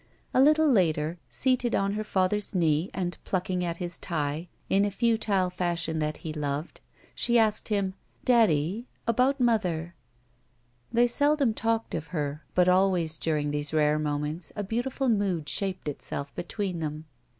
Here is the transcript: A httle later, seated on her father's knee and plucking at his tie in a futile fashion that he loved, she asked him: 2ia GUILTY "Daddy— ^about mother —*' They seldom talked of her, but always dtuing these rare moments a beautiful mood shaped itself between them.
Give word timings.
A 0.33 0.39
httle 0.39 0.73
later, 0.73 1.19
seated 1.29 1.75
on 1.75 1.93
her 1.93 2.03
father's 2.03 2.55
knee 2.55 2.89
and 2.91 3.19
plucking 3.23 3.63
at 3.63 3.77
his 3.77 3.99
tie 3.99 4.47
in 4.67 4.83
a 4.83 4.89
futile 4.89 5.51
fashion 5.51 5.99
that 5.99 6.17
he 6.25 6.33
loved, 6.33 6.81
she 7.13 7.37
asked 7.37 7.69
him: 7.69 7.89
2ia 7.89 7.89
GUILTY 7.89 7.97
"Daddy— 8.25 8.87
^about 9.07 9.39
mother 9.39 9.93
—*' 10.65 10.91
They 10.91 11.05
seldom 11.05 11.53
talked 11.53 11.93
of 11.93 12.07
her, 12.07 12.43
but 12.55 12.67
always 12.67 13.19
dtuing 13.19 13.51
these 13.51 13.75
rare 13.75 13.99
moments 13.99 14.51
a 14.55 14.63
beautiful 14.63 15.07
mood 15.07 15.47
shaped 15.47 15.87
itself 15.87 16.33
between 16.33 16.79
them. 16.79 17.05